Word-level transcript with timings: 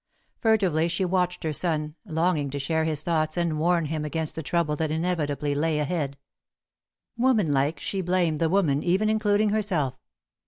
Furtively 0.39 0.87
she 0.87 1.05
watched 1.05 1.43
her 1.43 1.53
son, 1.53 1.93
longing 2.07 2.49
to 2.49 2.57
share 2.57 2.85
his 2.85 3.03
thoughts 3.03 3.37
and 3.37 3.59
warn 3.59 3.85
him 3.85 4.03
against 4.03 4.33
the 4.33 4.41
trouble 4.41 4.75
that 4.77 4.89
inevitably 4.89 5.53
lay 5.53 5.77
ahead. 5.77 6.17
Woman 7.17 7.53
like, 7.53 7.79
she 7.79 8.01
blamed 8.01 8.39
the 8.39 8.49
woman, 8.49 8.81
even 8.81 9.09
including 9.11 9.49
herself. 9.49 9.99